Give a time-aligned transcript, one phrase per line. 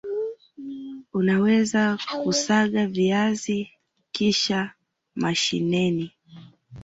[1.13, 3.71] unaweza kuSaga viazi
[4.11, 4.69] kishe
[5.15, 6.11] mashineni